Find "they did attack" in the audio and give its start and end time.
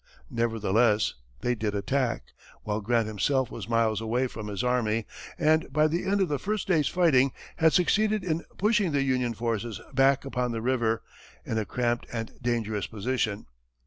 1.41-2.29